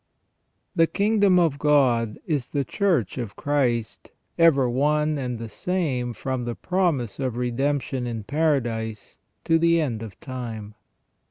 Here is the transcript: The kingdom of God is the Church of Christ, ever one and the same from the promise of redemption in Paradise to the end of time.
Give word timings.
The 0.75 0.87
kingdom 0.87 1.37
of 1.37 1.59
God 1.59 2.17
is 2.25 2.47
the 2.47 2.65
Church 2.65 3.19
of 3.19 3.35
Christ, 3.35 4.09
ever 4.35 4.67
one 4.67 5.19
and 5.19 5.37
the 5.37 5.47
same 5.47 6.13
from 6.13 6.45
the 6.45 6.55
promise 6.55 7.19
of 7.19 7.37
redemption 7.37 8.07
in 8.07 8.23
Paradise 8.23 9.19
to 9.43 9.59
the 9.59 9.79
end 9.79 10.01
of 10.01 10.19
time. 10.19 10.73